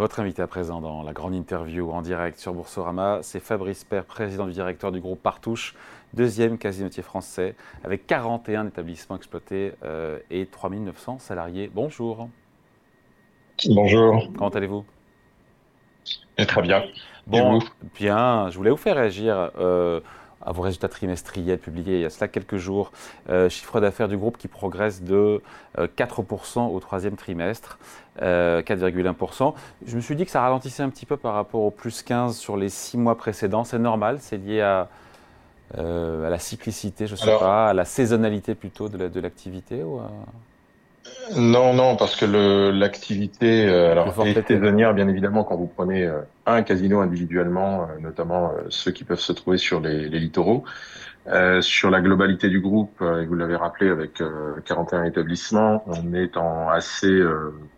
[0.00, 4.06] Votre invité à présent dans la grande interview en direct sur Boursorama, c'est Fabrice Père,
[4.06, 5.74] président du directeur du groupe Partouche,
[6.14, 7.54] deuxième casinotier français,
[7.84, 11.70] avec 41 établissements exploités euh, et 3900 salariés.
[11.74, 12.30] Bonjour.
[13.68, 14.30] Bonjour.
[14.38, 14.86] Comment allez-vous?
[16.38, 16.82] Très bien.
[17.26, 17.58] Bon,
[17.94, 18.48] bien.
[18.48, 19.50] Je voulais vous faire réagir.
[19.58, 20.00] Euh,
[20.42, 22.92] à vos résultats trimestriels publiés il y a cela quelques jours.
[23.28, 25.42] Euh, chiffre d'affaires du groupe qui progresse de
[25.78, 27.78] 4% euh, au troisième trimestre,
[28.18, 29.48] 4,1%.
[29.48, 29.52] Euh,
[29.86, 32.36] Je me suis dit que ça ralentissait un petit peu par rapport au plus 15
[32.36, 33.64] sur les six mois précédents.
[33.64, 34.88] C'est normal, c'est lié à,
[35.76, 40.00] à, la cyclicité, je ne sais pas, à la saisonnalité plutôt de l'activité ou
[41.36, 46.20] non, non, parce que l'activité euh, alors est saisonnière, bien évidemment, quand vous prenez euh,
[46.46, 50.64] un casino individuellement, euh, notamment euh, ceux qui peuvent se trouver sur les, les littoraux.
[51.60, 54.22] sur la globalité du groupe, et vous l'avez rappelé, avec
[54.64, 57.22] 41 établissements, on est en assez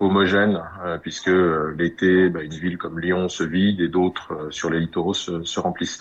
[0.00, 0.62] homogène,
[1.02, 1.32] puisque
[1.76, 5.60] l'été, bah, une ville comme Lyon se vide et d'autres sur les littoraux se, se
[5.60, 5.98] remplissent.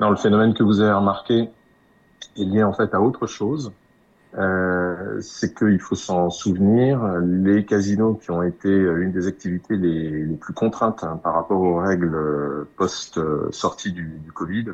[0.00, 1.50] Non, le phénomène que vous avez remarqué
[2.36, 3.72] est lié en fait à autre chose.
[4.36, 10.26] Euh, c'est qu'il faut s'en souvenir, les casinos qui ont été une des activités les,
[10.36, 14.66] plus contraintes hein, par rapport aux règles post-sortie du, Covid,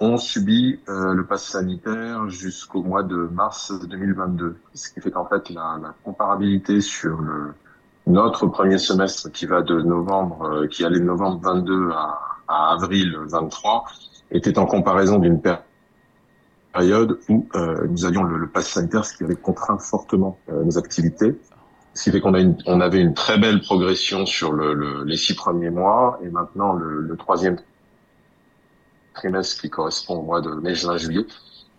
[0.00, 4.56] ont subi euh, le pass sanitaire jusqu'au mois de mars 2022.
[4.74, 7.54] Ce qui fait qu'en fait, la, comparabilité sur le,
[8.06, 12.72] notre premier semestre qui va de novembre, euh, qui allait de novembre 22 à, à
[12.74, 13.84] avril 23,
[14.30, 15.62] était en comparaison d'une période
[16.76, 20.62] période où euh, nous avions le, le pass sanitaire, ce qui avait contraint fortement euh,
[20.62, 21.34] nos activités.
[21.94, 25.70] Ce qui fait qu'on avait une très belle progression sur le, le, les six premiers
[25.70, 27.56] mois et maintenant le, le, troisième
[29.14, 31.24] trimestre qui correspond au mois de mai, juin, juillet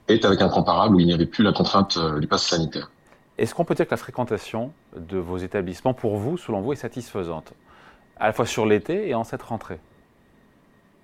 [0.08, 2.90] est avec un comparable où il n'y avait plus la contrainte euh, du pass sanitaire.
[3.38, 6.78] Est-ce qu'on peut dire que la fréquentation de vos établissements, pour vous, selon vous, est
[6.78, 7.53] satisfaisante,
[8.20, 9.80] à la fois sur l'été et en cette rentrée?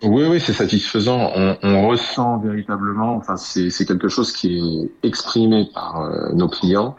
[0.04, 1.32] Oui, oui, c'est satisfaisant.
[1.36, 6.96] On, on, ressent véritablement, enfin, c'est quelque chose qui est exprimé par euh, nos clients,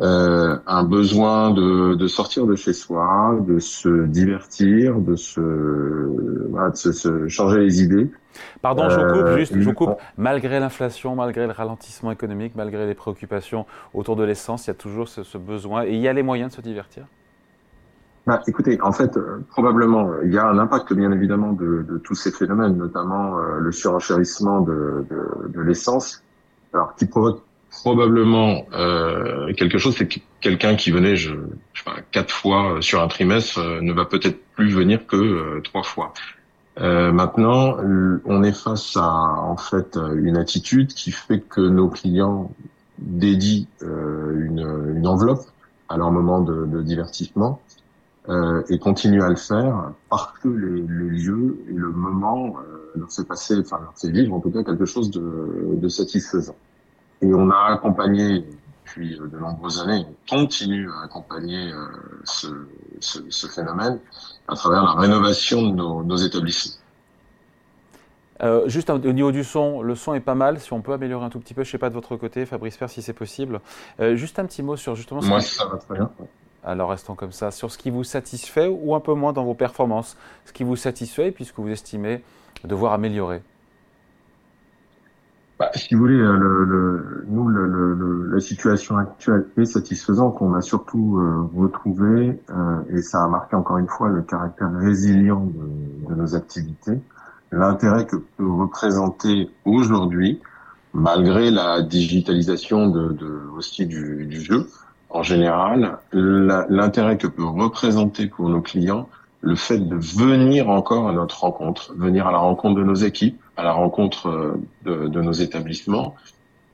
[0.00, 5.40] euh, un besoin de, de, sortir de chez soi, de se divertir, de se,
[6.50, 8.08] voilà, de se, se changer les idées.
[8.62, 9.96] Pardon, je vous coupe, euh, juste, je vous coupe.
[10.16, 14.74] Malgré l'inflation, malgré le ralentissement économique, malgré les préoccupations autour de l'essence, il y a
[14.74, 17.04] toujours ce, ce besoin et il y a les moyens de se divertir
[18.28, 21.96] bah, écoutez, en fait, euh, probablement, il y a un impact bien évidemment de, de
[21.96, 26.22] tous ces phénomènes, notamment euh, le surenchérissement de, de, de l'essence,
[26.74, 27.40] alors qui provoque
[27.70, 31.30] probablement euh, quelque chose, c'est que quelqu'un qui venait, je,
[31.72, 35.82] je sais pas, quatre fois sur un trimestre ne va peut-être plus venir que trois
[35.82, 36.12] fois.
[36.78, 37.78] maintenant,
[38.26, 42.50] on est face à en fait une attitude qui fait que nos clients
[42.98, 45.46] dédient une, une enveloppe
[45.88, 47.60] à leur moment de divertissement
[48.28, 52.90] euh, et continue à le faire parce que les, les lieux et le moment euh,
[52.94, 56.56] leur fait passer, enfin leur fait vivre en tout cas quelque chose de, de satisfaisant.
[57.22, 58.44] Et on a accompagné
[58.84, 61.86] depuis de nombreuses années, on continue à accompagner euh,
[62.24, 62.46] ce,
[63.00, 63.98] ce, ce, phénomène
[64.46, 66.78] à travers la rénovation de nos, nos établissements.
[68.42, 70.60] Euh, juste au niveau du son, le son est pas mal.
[70.60, 72.76] Si on peut améliorer un tout petit peu, je sais pas de votre côté, Fabrice
[72.76, 73.60] Fer, si c'est possible.
[74.00, 75.20] Euh, juste un petit mot sur justement.
[75.22, 76.10] Moi, ça va très bien.
[76.68, 77.50] Alors restons comme ça.
[77.50, 80.76] Sur ce qui vous satisfait ou un peu moins dans vos performances, ce qui vous
[80.76, 82.22] satisfait puisque vous estimez
[82.62, 83.42] devoir améliorer.
[85.58, 90.36] Bah, si vous voulez, euh, nous, le, la situation actuelle est satisfaisante.
[90.40, 94.70] On a surtout euh, retrouvé, euh, et ça a marqué encore une fois le caractère
[94.72, 95.46] résilient
[96.08, 97.00] de, nos activités,
[97.50, 100.40] l'intérêt que peut représenter aujourd'hui,
[100.92, 102.92] malgré la digitalisation
[103.56, 104.68] aussi du jeu,
[105.10, 109.08] en général, l'intérêt que peut représenter pour nos clients
[109.40, 113.40] le fait de venir encore à notre rencontre, venir à la rencontre de nos équipes,
[113.56, 116.16] à la rencontre euh, de, nos établissements.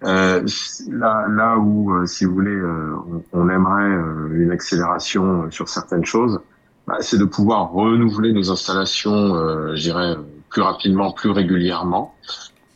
[0.02, 0.44] Euh,
[0.90, 2.94] là, là où, euh, si vous voulez, euh,
[3.32, 3.92] on, on, aimerait
[4.32, 6.40] une accélération sur certaines choses,
[6.86, 9.34] bah, c'est de pouvoir renouveler nos installations,
[9.74, 10.16] je dirais,
[10.50, 12.14] plus rapidement, plus régulièrement.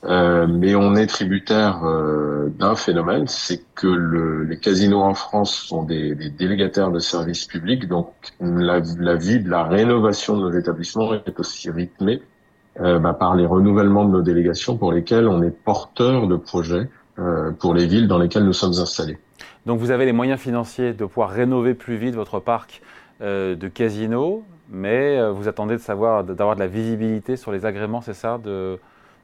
[0.05, 5.53] Euh, mais on est tributaire euh, d'un phénomène, c'est que le, les casinos en France
[5.53, 10.43] sont des, des délégataires de services publics, donc la, la, vie de la rénovation de
[10.43, 12.23] nos établissements est aussi rythmée
[12.81, 16.89] euh, bah, par les renouvellements de nos délégations pour lesquels on est porteur de projets
[17.19, 19.19] euh, pour les villes dans lesquelles nous sommes installés.
[19.67, 22.83] Donc vous avez les moyens financiers de pouvoir rénover plus vite votre parc
[23.21, 28.01] euh, de casinos, mais vous attendez de savoir d'avoir de la visibilité sur les agréments,
[28.01, 28.79] c'est ça de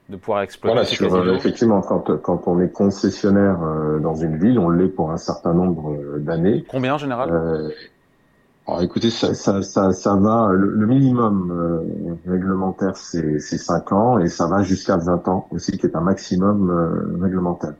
[0.09, 4.39] de pouvoir exploiter voilà, sur, euh, effectivement, quand, quand on est concessionnaire euh, dans une
[4.39, 6.65] ville, on l'est pour un certain nombre euh, d'années.
[6.69, 7.73] Combien en général?
[8.67, 10.49] Alors, écoutez, ça, ça, ça, ça va.
[10.53, 15.87] Le, minimum euh, réglementaire, c'est 5 ans et ça va jusqu'à 20 ans aussi, qui
[15.87, 17.75] est un maximum euh, réglementaire.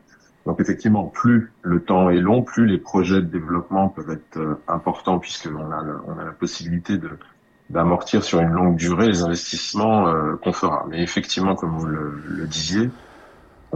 [0.45, 4.61] Donc effectivement, plus le temps est long, plus les projets de développement peuvent être euh,
[4.67, 7.09] importants puisqu'on a, on a la possibilité de
[7.69, 10.05] d'amortir sur une longue durée les investissements
[10.43, 10.85] qu'on fera.
[10.89, 12.89] Mais effectivement, comme vous le, le disiez,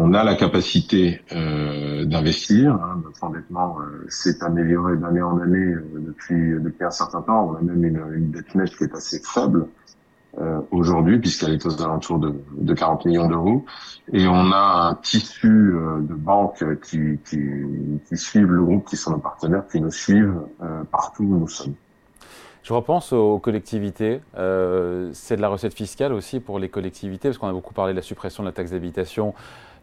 [0.01, 2.73] on a la capacité euh, d'investir.
[2.73, 7.49] Hein, notre endettement euh, s'est amélioré d'année en année euh, depuis depuis un certain temps.
[7.49, 9.67] On a même une, une dette nette qui est assez faible
[10.39, 13.65] euh, aujourd'hui, puisqu'elle est aux alentours de, de 40 millions d'euros.
[14.13, 17.39] Et on a un tissu de banques qui, qui,
[18.07, 20.39] qui, suivent le groupe, qui sont nos partenaires, qui nous suivent
[20.91, 21.75] partout où nous sommes.
[22.63, 24.19] Je repense aux collectivités.
[24.33, 27.97] c'est de la recette fiscale aussi pour les collectivités, parce qu'on a beaucoup parlé de
[27.97, 29.33] la suppression de la taxe d'habitation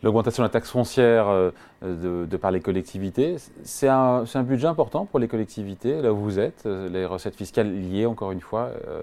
[0.02, 1.50] l'augmentation de la taxe foncière euh,
[1.82, 3.36] de, par les collectivités.
[3.64, 7.36] C'est un, un, budget important pour les collectivités, là où vous êtes, euh, les recettes
[7.36, 9.02] fiscales liées, encore une fois, euh,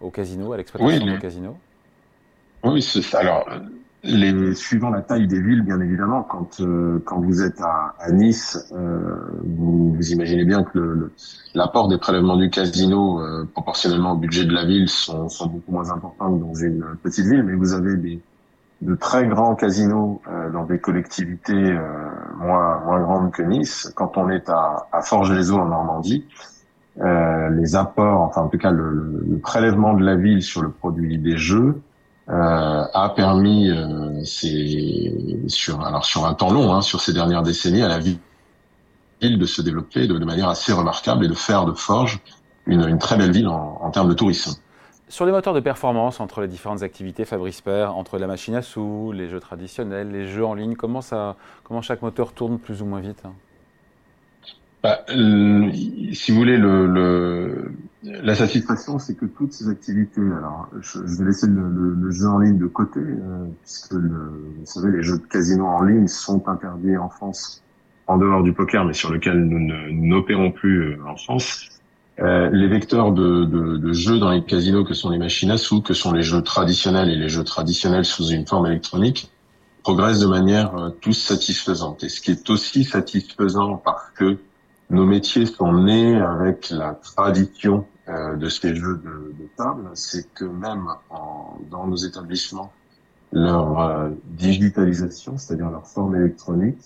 [0.00, 1.56] au casino, à l'exploitation oui, du casino
[2.64, 3.48] Oui, alors,
[4.04, 6.60] les, suivant la taille des villes, bien évidemment, quand,
[7.04, 11.10] quand vous êtes à, à Nice, vous, vous, imaginez bien que
[11.54, 13.20] l'apport des prélèvements du casino,
[13.54, 17.26] proportionnellement au budget de la ville, sont, sont beaucoup moins importants que dans une petite
[17.26, 18.20] ville, mais vous avez des
[18.82, 21.80] de très grands casinos euh, dans des collectivités euh,
[22.36, 23.92] moins moins grandes que Nice.
[23.94, 26.26] Quand on est à, à Forges-les-Eaux en Normandie,
[27.00, 30.70] euh, les apports, enfin en tout cas le, le, prélèvement de la ville sur le
[30.70, 31.91] produit des jeux euh,
[32.28, 34.22] a permis, euh,
[35.48, 38.18] sur alors sur un temps long, hein, sur ces dernières décennies, à la ville
[39.20, 42.20] de se développer de, de, manière assez remarquable et de faire de Forges
[42.66, 44.54] une, une très belle ville en, en termes de tourisme.
[45.12, 48.62] Sur les moteurs de performance entre les différentes activités Fabrice Père, entre la machine à
[48.62, 52.80] sous, les jeux traditionnels, les jeux en ligne, comment, ça, comment chaque moteur tourne plus
[52.80, 53.34] ou moins vite hein?
[54.82, 57.72] Bah, Si vous voulez, le,
[58.04, 62.58] la satisfaction, c'est que toutes ces activités, alors je, vais laisser le, jeu en ligne
[62.58, 67.08] de côté, euh, puisque vous savez, les jeux de casino en ligne sont interdits en
[67.08, 67.62] France,
[68.08, 69.60] en dehors du poker, mais sur lequel nous
[69.92, 71.68] n'opérons plus euh, en France.
[72.20, 75.56] Euh, les vecteurs de, de, de, jeux dans les casinos que sont les machines à
[75.56, 79.30] sous, que sont les jeux traditionnels et les jeux traditionnels sous une forme électronique,
[79.82, 82.04] progressent de manière euh, tous satisfaisante.
[82.04, 84.38] Et ce qui est aussi satisfaisant parce que
[84.90, 90.34] nos métiers sont nés avec la tradition euh, de ces jeux de, de table, c'est
[90.34, 90.88] que même
[91.70, 92.72] dans nos établissements,
[93.30, 96.80] leur euh, digitalisation, c'est-à-dire leur forme électronique,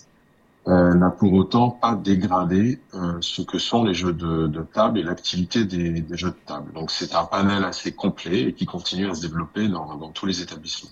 [0.67, 2.79] euh, n'a pour autant pas dégradé
[3.21, 6.71] ce que sont les jeux de, table et l'activité des, jeux de table.
[6.73, 10.43] Donc c'est un panel assez complet et qui continue à se développer dans, tous les
[10.43, 10.91] établissements.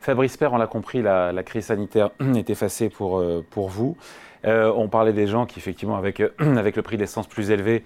[0.00, 3.96] Fabrice Père, on l'a compris, la, crise sanitaire est effacée pour, pour vous.
[4.42, 7.84] On parlait des gens qui, effectivement, avec, avec le prix de l'essence plus élevé,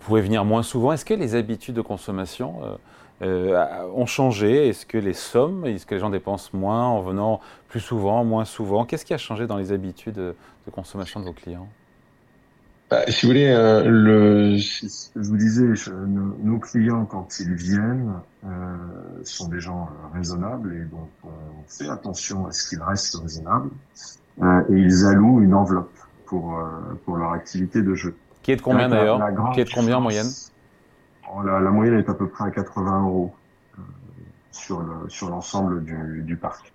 [0.00, 0.92] pouvaient venir moins souvent.
[0.92, 2.78] Est-ce que les habitudes de consommation
[3.22, 4.68] euh, ont changé?
[4.68, 8.44] Est-ce que les sommes, est-ce que les gens dépensent moins en venant plus souvent, moins
[8.44, 8.84] souvent?
[8.84, 11.68] Qu'est-ce qui a changé dans les habitudes de consommation de vos clients?
[12.90, 15.66] Bah, si vous voulez, euh, le, je vous disais,
[16.06, 18.12] nos, clients, quand ils viennent,
[18.44, 18.76] euh,
[19.24, 21.28] sont des gens euh, raisonnables et donc on
[21.66, 23.70] fait attention à ce qu'ils restent raisonnables
[24.42, 25.96] euh, et ils allouent une enveloppe
[26.26, 26.68] pour, euh,
[27.04, 28.14] pour leur activité de jeu.
[28.44, 29.20] Qui est de combien d'ailleurs
[29.54, 30.28] Qui est de combien en moyenne
[31.34, 33.34] Oh, la, la, moyenne est à peu près à 80 euros
[33.78, 33.82] euh,
[34.52, 36.72] sur le, sur l'ensemble du, du parc.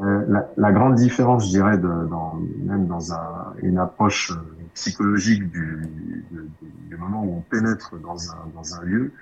[0.00, 4.34] Euh, la, la, grande différence, je dirais, de, dans, même dans un, une approche euh,
[4.74, 5.88] psychologique du,
[6.30, 6.50] du,
[6.88, 9.12] du, moment où on pénètre dans un, dans un lieu,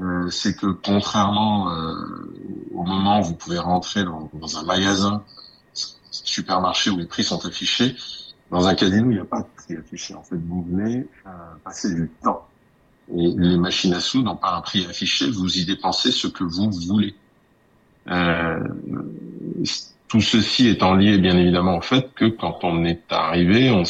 [0.00, 1.94] euh, c'est que contrairement euh,
[2.74, 5.22] au moment où vous pouvez rentrer dans, dans, un magasin,
[6.10, 7.94] supermarché où les prix sont affichés,
[8.50, 10.14] dans un casino, il n'y a pas de prix affiché.
[10.14, 11.06] En fait, vous venez
[11.64, 12.48] passer du temps
[13.16, 16.44] et les machines à sous n'ont pas un prix affiché, vous y dépensez ce que
[16.44, 17.14] vous voulez.
[18.08, 18.60] Euh,
[20.08, 23.82] tout ceci étant lié bien évidemment au fait que quand on est arrivé, on,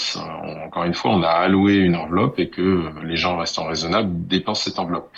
[0.64, 4.64] encore une fois, on a alloué une enveloppe et que les gens restant raisonnables dépensent
[4.64, 5.10] cette enveloppe.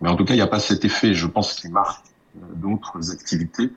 [0.00, 2.04] Mais en tout cas, il n'y a pas cet effet, je pense, qui marque
[2.36, 3.70] euh, d'autres activités,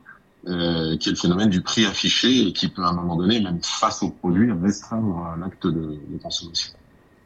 [0.47, 3.41] euh, qui est le phénomène du prix affiché et qui peut à un moment donné,
[3.41, 6.73] même face au produit, restreindre l'acte de, de consommation.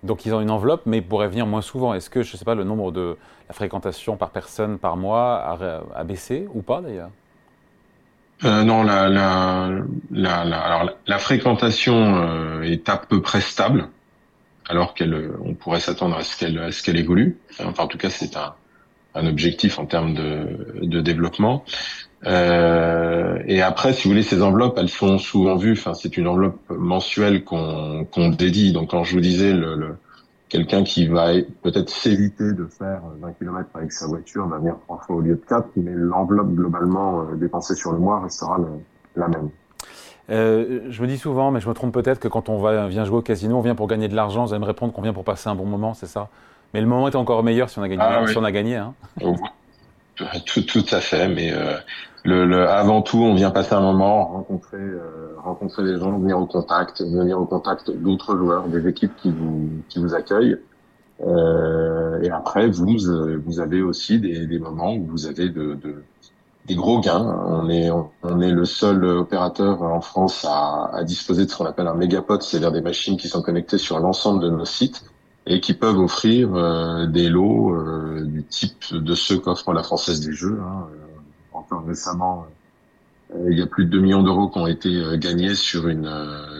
[0.03, 1.93] Donc ils ont une enveloppe, mais ils pourraient venir moins souvent.
[1.93, 3.15] Est-ce que, je ne sais pas, le nombre de
[3.48, 5.58] la fréquentation par personne par mois
[5.96, 7.10] a, baissé ou pas d'ailleurs?
[8.43, 9.70] Euh, non, la, la,
[10.12, 13.88] la, alors, la fréquentation euh, est à peu près stable,
[14.67, 17.38] alors qu'elle, on pourrait s'attendre à ce qu'elle, à ce qu'elle évolue.
[17.60, 18.55] Enfin, en tout cas, c'est un,
[19.15, 21.63] un objectif en termes de, de développement.
[22.25, 25.73] Euh, et après, si vous voulez, ces enveloppes, elles sont souvent vues.
[25.73, 28.71] Enfin, c'est une enveloppe mensuelle qu'on qu'on dédie.
[28.71, 29.95] Donc, quand je vous disais le, le
[30.49, 31.31] quelqu'un qui va
[31.63, 35.35] peut-être s'éviter de faire 20 km avec sa voiture va venir trois fois au lieu
[35.35, 38.59] de quatre, mais l'enveloppe globalement dépensée sur le mois restera
[39.15, 39.49] la même.
[40.29, 43.03] Euh, je me dis souvent, mais je me trompe peut-être, que quand on va, vient
[43.03, 44.45] jouer au casino, on vient pour gagner de l'argent.
[44.45, 46.29] Vous allez me répondre qu'on vient pour passer un bon moment, c'est ça?
[46.73, 48.03] Mais le moment est encore meilleur si on a gagné.
[48.03, 48.93] Ah si on a gagné hein.
[50.45, 51.75] tout, tout, à fait, mais euh,
[52.23, 56.39] le, le, avant tout, on vient passer un moment, rencontrer, euh, rencontrer les gens, venir
[56.39, 60.57] au contact, venir au contact d'autres joueurs, des équipes qui vous, qui vous accueillent.
[61.21, 62.97] Euh, et après, vous,
[63.45, 66.03] vous avez aussi des, des moments où vous avez de, de
[66.65, 67.43] des gros gains.
[67.47, 67.89] On est,
[68.23, 71.93] on est le seul opérateur en France à, à disposer de ce qu'on appelle un
[71.93, 75.03] mégapod, c'est-à-dire des machines qui sont connectées sur l'ensemble de nos sites
[75.45, 80.25] et qui peuvent offrir euh, des lots euh, du type de ceux qu'offre la Française
[80.25, 80.59] des Jeux.
[80.61, 80.87] Hein.
[81.72, 82.48] Euh, encore récemment,
[83.48, 86.12] il y a plus de 2 millions d'euros qui ont été gagnés sur une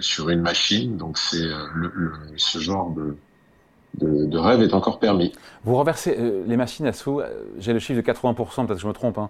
[0.02, 0.98] sur une machine.
[0.98, 1.46] Donc c'est
[1.76, 3.16] le, ce genre de,
[4.00, 5.34] de, de, rêve est encore permis.
[5.66, 6.18] Vous reversez
[6.48, 7.22] les machines à sous.
[7.60, 9.20] J'ai le chiffre de 80%, peut-être que je me trompe.
[9.20, 9.30] Hein.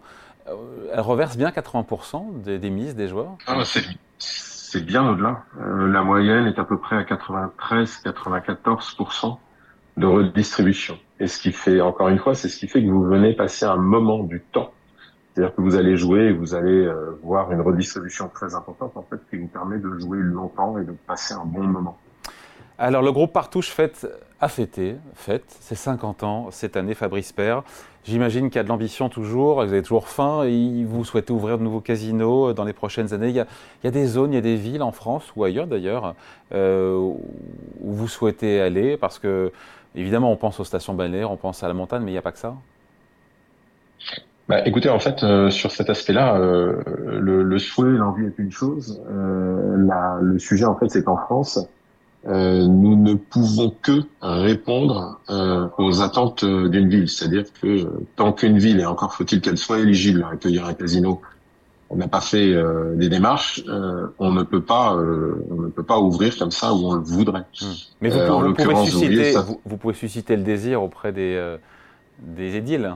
[0.93, 3.35] Elle reverse bien 80% des, des, mises des joueurs?
[3.45, 3.61] Ah,
[4.19, 5.43] c'est bien au-delà.
[5.59, 9.37] la moyenne est à peu près à 93-94%
[9.97, 10.97] de redistribution.
[11.19, 13.65] Et ce qui fait, encore une fois, c'est ce qui fait que vous venez passer
[13.65, 14.73] un moment du temps.
[15.33, 19.03] C'est-à-dire que vous allez jouer et vous allez euh, voir une redistribution très importante, en
[19.03, 21.97] fait, qui vous permet de jouer longtemps et de passer un bon moment.
[22.77, 24.07] Alors, le groupe Partouche fête,
[24.39, 27.63] a fêté, fête ses 50 ans cette année, Fabrice Père.
[28.03, 31.57] J'imagine qu'il y a de l'ambition toujours, vous avez toujours faim et vous souhaitez ouvrir
[31.57, 33.29] de nouveaux casinos dans les prochaines années.
[33.29, 33.47] Il y a,
[33.81, 36.13] il y a des zones, il y a des villes en France ou ailleurs d'ailleurs
[36.53, 39.53] euh, où vous souhaitez aller parce que
[39.95, 42.23] Évidemment, on pense aux stations balnéaires, on pense à la montagne, mais il n'y a
[42.23, 42.55] pas que ça.
[44.49, 46.81] Bah, écoutez, en fait, euh, sur cet aspect-là, euh,
[47.19, 49.01] le, le, souhait, l'envie est une chose.
[49.09, 51.59] Euh, la, le sujet, en fait, c'est qu'en France,
[52.27, 57.09] euh, nous ne pouvons que répondre euh, aux attentes d'une ville.
[57.09, 61.21] C'est-à-dire que tant qu'une ville, et encore faut-il qu'elle soit éligible à accueillir un casino,
[61.89, 65.67] on n'a pas fait euh, des démarches, euh, on ne peut pas, euh, on ne
[65.69, 67.45] peut pas ouvrir comme ça où on le voudrait.
[67.61, 67.65] Hmm.
[68.01, 69.33] Mais vous, pouvez susciter,
[69.63, 71.57] vous, pouvez susciter le désir auprès des
[72.19, 72.95] des édiles.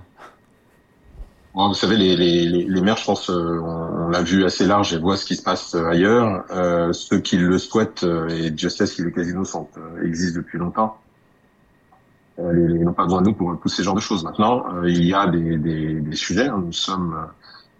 [1.67, 5.17] Vous savez, les, les, les, maires, je pense, on, l'a vu assez large et voient
[5.17, 6.45] ce qui se passe ailleurs.
[6.93, 9.67] ceux qui le souhaitent, et Dieu sait si les casinos sont,
[10.03, 10.97] existent depuis longtemps,
[12.37, 14.23] ils n'ont pas besoin de nous pour pousser ce genre de choses.
[14.23, 16.47] Maintenant, il y a des, des, des sujets.
[16.49, 17.27] Nous sommes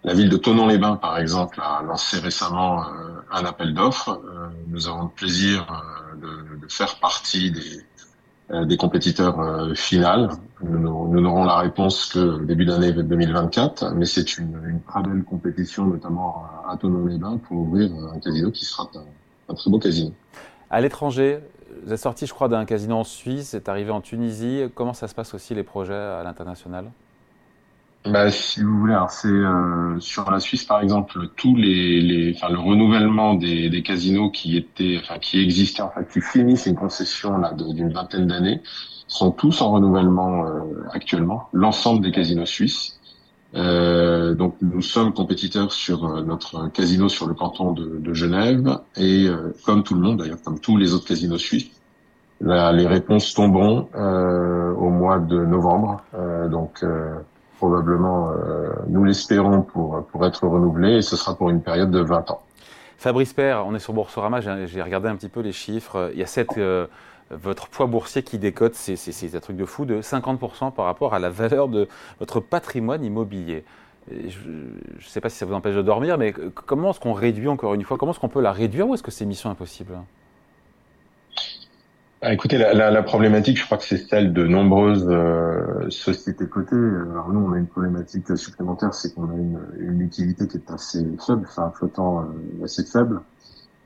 [0.04, 4.20] la ville de Tonon-les-Bains, par exemple, a lancé récemment euh, un appel d'offres.
[4.24, 7.84] Euh, nous avons le plaisir euh, de, de, faire partie des,
[8.50, 10.30] des compétiteurs finales.
[10.62, 15.86] Nous, n'aurons la réponse que début d'année 2024, mais c'est une, une, très belle compétition,
[15.86, 20.12] notamment à, Tonon-les-Bains, pour ouvrir un casino qui sera un, un très beau casino.
[20.70, 21.40] À l'étranger,
[21.84, 24.64] vous êtes sorti, je crois, d'un casino en Suisse, c'est arrivé en Tunisie.
[24.74, 26.90] Comment ça se passe aussi les projets à l'international?
[28.06, 32.48] Bah, si vous voulez, c'est euh, sur la Suisse par exemple, tous les, les enfin
[32.52, 37.38] le renouvellement des, des casinos qui étaient, enfin qui existaient, enfin qui finissent une concession
[37.38, 38.62] là d'une vingtaine d'années,
[39.08, 40.60] sont tous en renouvellement euh,
[40.92, 41.48] actuellement.
[41.52, 42.98] L'ensemble des casinos suisses.
[43.54, 48.78] Euh, donc nous sommes compétiteurs sur euh, notre casino sur le canton de, de Genève
[48.94, 51.70] et euh, comme tout le monde d'ailleurs, comme tous les autres casinos suisses,
[52.40, 56.02] les réponses tomberont au mois de novembre.
[56.48, 56.84] donc
[57.58, 62.00] probablement, euh, nous l'espérons, pour, pour être renouvelé, et ce sera pour une période de
[62.00, 62.40] 20 ans.
[62.96, 66.10] Fabrice Père, on est sur Boursorama, j'ai regardé un petit peu les chiffres.
[66.14, 66.86] Il y a cette, euh,
[67.30, 71.18] votre poids boursier qui décote, c'est un truc de fou, de 50% par rapport à
[71.18, 71.88] la valeur de
[72.18, 73.64] votre patrimoine immobilier.
[74.10, 77.48] je ne sais pas si ça vous empêche de dormir, mais comment est-ce qu'on réduit
[77.48, 79.94] encore une fois Comment est-ce qu'on peut la réduire ou est-ce que c'est mission impossible?
[82.20, 86.48] Ah, écoutez, la, la, la, problématique, je crois que c'est celle de nombreuses euh, sociétés
[86.48, 86.74] cotées.
[86.74, 90.70] Alors nous, on a une problématique supplémentaire, c'est qu'on a une, une, liquidité qui est
[90.70, 93.20] assez faible, enfin flottant euh, assez faible.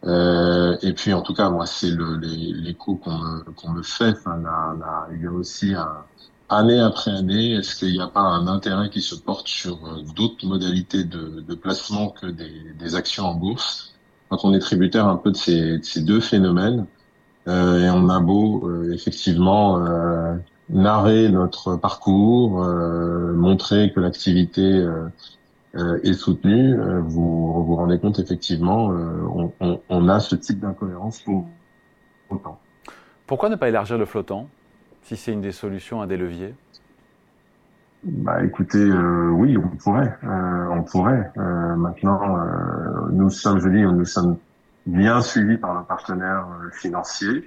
[0.05, 4.15] Euh, et puis, en tout cas, moi, c'est l'écho qu'on me, me fait.
[4.19, 4.43] Enfin,
[5.13, 6.05] il y a aussi un,
[6.49, 10.03] année après année, est-ce qu'il n'y a pas un intérêt qui se porte sur euh,
[10.15, 13.95] d'autres modalités de, de, placement que des, des, actions en bourse?
[14.29, 16.87] Quand on est tributaire un peu de ces, de ces deux phénomènes,
[17.47, 20.37] et on a beau euh, effectivement euh,
[20.69, 22.65] narrer notre parcours,
[23.35, 24.87] montrer que l'activité
[25.75, 31.47] est soutenue, vous vous rendez compte effectivement, on, on, on, a ce type d'incohérence pour
[32.31, 32.59] autant.
[33.27, 34.49] Pourquoi ne pas élargir le flottant
[35.03, 36.55] si c'est une des solutions, un des leviers?
[38.05, 41.31] Bah écoutez, euh, oui, on pourrait, euh, on pourrait.
[41.39, 42.37] Euh, maintenant,
[43.13, 44.39] nous sommes, je dis, nous sommes
[44.87, 47.45] bien suivi par nos partenaires euh, financiers.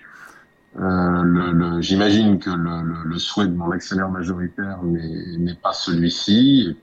[0.76, 6.78] le, J'imagine que le, souhait de mon actionnaire majoritaire n'est pas celui-ci.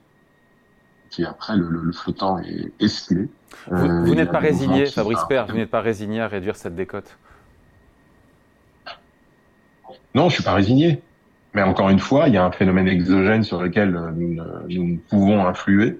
[1.11, 3.29] Puis après, le, flottant est esquilé.
[3.67, 7.17] Vous, n'êtes pas résigné, Fabrice Père, vous n'êtes pas résigné à réduire cette décote?
[10.15, 11.01] Non, je suis pas résigné.
[11.53, 15.99] Mais encore une fois, il y a un phénomène exogène sur lequel nous, pouvons influer,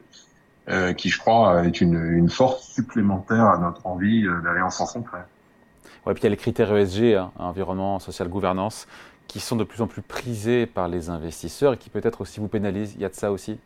[0.69, 4.69] euh, qui, je crois, est une, une, force supplémentaire à notre envie euh, d'aller en
[4.69, 5.25] sens contraire.
[6.05, 8.87] Ouais, puis il y a les critères ESG, hein, environnement, social, gouvernance,
[9.27, 12.47] qui sont de plus en plus prisés par les investisseurs et qui peut-être aussi vous
[12.47, 12.93] pénalisent.
[12.95, 13.59] Il y a de ça aussi?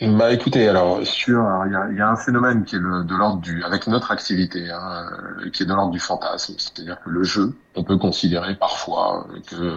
[0.00, 3.86] Bah écoutez, alors sur, il y a, un phénomène qui est de l'ordre du, avec
[3.86, 5.06] notre activité, hein,
[5.44, 9.26] euh, qui est de l'ordre du fantasme, c'est-à-dire que le jeu, on peut considérer parfois
[9.46, 9.76] que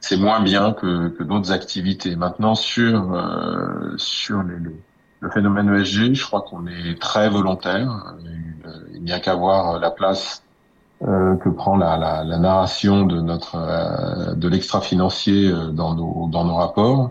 [0.00, 2.16] c'est moins bien que, que d'autres activités.
[2.16, 4.56] Maintenant sur euh, sur les,
[5.24, 8.14] le phénomène ESG, je crois qu'on est très volontaire.
[8.94, 10.42] Il n'y a qu'à voir la place
[11.02, 17.10] euh, que prend la, narration de notre de l'extra financier dans nos dans nos rapports.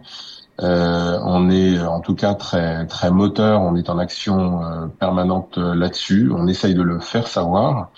[0.61, 5.57] Euh, on est en tout cas très très moteur, on est en action euh, permanente
[5.57, 6.31] euh, là-dessus.
[6.31, 7.89] On essaye de le faire savoir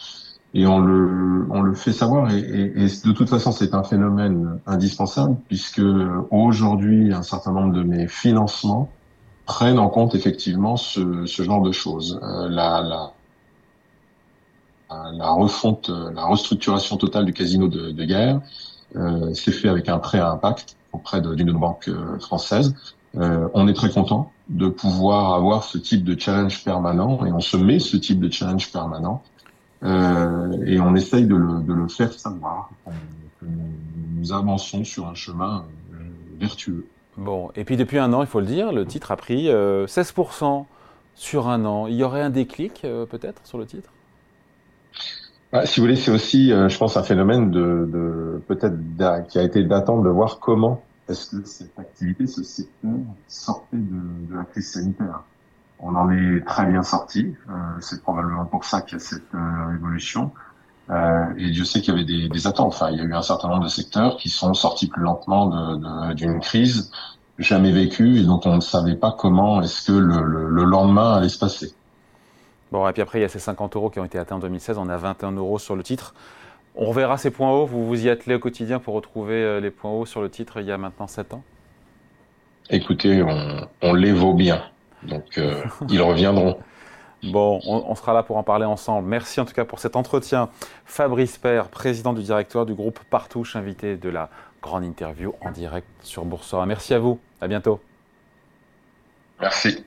[0.53, 4.60] et on le on le fait savoir et, et, de toute façon c'est un phénomène
[4.65, 5.81] indispensable puisque
[6.31, 8.89] aujourd'hui un certain nombre de mes financements
[9.46, 12.20] prennent en compte effectivement ce, ce genre de choses.
[12.22, 13.14] la, la
[15.14, 18.40] la refonte, la restructuration totale du casino de, de guerre,
[18.96, 22.75] euh, c'est fait avec un prêt à impact auprès d'une banques euh, françaises.
[23.18, 27.40] Euh, on est très content de pouvoir avoir ce type de challenge permanent et on
[27.40, 29.22] se met ce type de challenge permanent
[29.84, 32.70] euh, et on essaye de le, de le faire savoir
[33.42, 35.66] nous, avançons sur un chemin
[36.40, 36.88] vertueux.
[37.17, 40.65] Bon, et puis depuis un an, il faut le dire, le titre a pris 16%
[41.15, 41.88] sur un an.
[41.88, 43.89] Il y aurait un déclic peut-être sur le titre?
[45.57, 48.75] Ah, si vous voulez, c'est aussi, euh, je pense, un phénomène de, de peut-être
[49.29, 52.91] qui a été d'attendre de voir comment est-ce que cette activité, ce secteur,
[53.30, 55.21] sortait de, de, la crise sanitaire.
[55.80, 57.36] On en est très bien sorti.
[57.49, 60.32] Euh, c'est probablement pour ça qu'il y a cette euh, révolution.
[60.89, 62.74] Euh, et je sais qu'il y avait des, des, attentes.
[62.74, 65.76] Enfin, il y a eu un certain nombre de secteurs qui sont sortis plus lentement
[66.13, 66.91] d'une crise
[67.39, 71.15] jamais vécue et dont on ne savait pas comment est-ce que le, le, le lendemain
[71.15, 71.74] allait se passer.
[72.71, 74.39] Bon, et puis après, il y a ces 50 euros qui ont été atteints en
[74.39, 74.78] 2016.
[74.78, 76.13] On a 21 euros sur le titre.
[76.76, 77.65] On reverra ces points hauts.
[77.65, 80.60] Vous vous y attelez au quotidien pour retrouver euh, les points hauts sur le titre
[80.60, 81.43] il y a maintenant 7 ans
[82.69, 83.24] Écoutez,
[83.82, 84.63] on, les vaut bien.
[85.04, 86.58] Donc, euh, ils reviendront.
[87.32, 89.08] Bon, on, sera là pour en parler ensemble.
[89.08, 90.50] Merci en tout cas pour cet entretien.
[90.86, 94.30] Fabrice Père, président du directoire du groupe Partouche, invité de la
[94.62, 96.68] grande interview en direct sur Boursorama.
[96.68, 97.20] Merci à vous.
[97.42, 97.80] À bientôt.
[99.40, 99.84] Merci.